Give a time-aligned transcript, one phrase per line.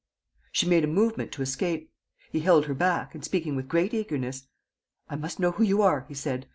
[0.51, 1.91] She made a movement to escape.
[2.31, 4.47] He held her back and, speaking with great eagerness:
[5.07, 6.47] "I must know who you are," he said.